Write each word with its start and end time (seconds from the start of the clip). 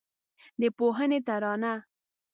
د 0.61 0.61
پوهنې 0.77 1.19
ترانه 1.27 1.73